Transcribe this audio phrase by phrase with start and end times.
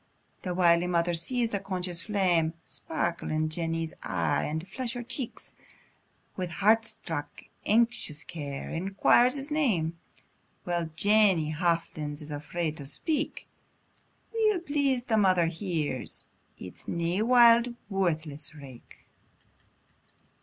[0.41, 5.37] The wily mother sees the conscious flame Sparkle in Jenny's e'e, and flush her cheek;
[6.35, 9.99] With heart struck anxious care, enquires his name,
[10.63, 13.45] While Jenny hafflins is afraid to speak;
[14.33, 16.25] Weel pleased the mother hears,
[16.57, 19.05] it's nae wild, worthless rake.